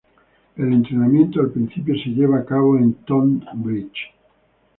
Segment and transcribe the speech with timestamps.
[0.57, 4.11] El entrenamiento al principio se llevaba a cabo en Tonbridge.